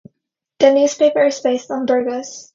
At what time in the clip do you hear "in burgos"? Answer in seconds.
1.69-2.49